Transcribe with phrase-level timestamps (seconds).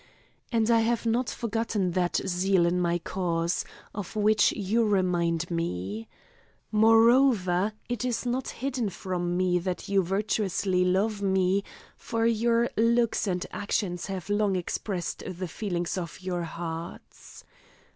[0.51, 3.63] And I have not forgotten that zeal in my cause,
[3.93, 6.09] of which you remind me.
[6.71, 11.63] Moreover, it is not hidden from me that you virtuously love me,
[11.97, 17.43] for your looks and actions have long expressed the feelings of your hearts.